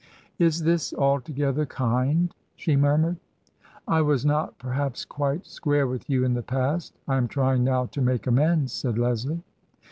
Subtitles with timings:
[0.49, 3.17] "Is this altogether kind?" she murmured."
[3.87, 6.97] I was not, perhaps, quite square with you in the past.
[7.07, 9.43] I am trying now to make amends," said Leslie.